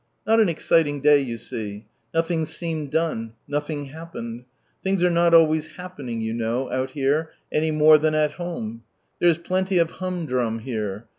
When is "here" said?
6.89-7.29, 10.63-11.05